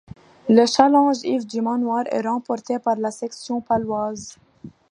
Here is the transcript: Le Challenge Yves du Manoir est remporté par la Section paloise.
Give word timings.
Le 0.49 0.65
Challenge 0.65 1.17
Yves 1.23 1.45
du 1.45 1.61
Manoir 1.61 2.05
est 2.09 2.27
remporté 2.27 2.79
par 2.79 2.95
la 2.95 3.11
Section 3.11 3.61
paloise. 3.61 4.35